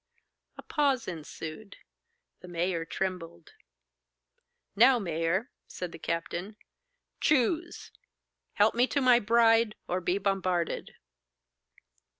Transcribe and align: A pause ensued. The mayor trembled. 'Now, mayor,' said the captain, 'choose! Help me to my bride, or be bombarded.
A 0.57 0.63
pause 0.63 1.07
ensued. 1.07 1.77
The 2.39 2.47
mayor 2.47 2.85
trembled. 2.85 3.53
'Now, 4.75 4.97
mayor,' 4.97 5.51
said 5.67 5.91
the 5.91 5.99
captain, 5.99 6.55
'choose! 7.19 7.91
Help 8.53 8.73
me 8.73 8.87
to 8.87 8.99
my 8.99 9.19
bride, 9.19 9.75
or 9.87 10.01
be 10.01 10.17
bombarded. 10.17 10.95